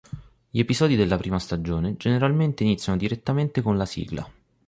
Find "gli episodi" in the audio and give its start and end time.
0.49-0.95